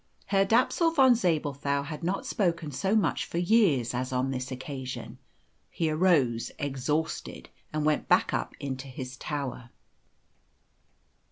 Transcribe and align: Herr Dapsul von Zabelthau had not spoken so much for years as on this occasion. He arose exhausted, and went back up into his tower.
Herr 0.25 0.45
Dapsul 0.47 0.89
von 0.95 1.13
Zabelthau 1.13 1.83
had 1.83 2.03
not 2.03 2.25
spoken 2.25 2.71
so 2.71 2.95
much 2.95 3.23
for 3.27 3.37
years 3.37 3.93
as 3.93 4.11
on 4.11 4.31
this 4.31 4.49
occasion. 4.51 5.19
He 5.69 5.91
arose 5.91 6.49
exhausted, 6.57 7.49
and 7.71 7.85
went 7.85 8.07
back 8.07 8.33
up 8.33 8.55
into 8.59 8.87
his 8.87 9.15
tower. 9.15 9.69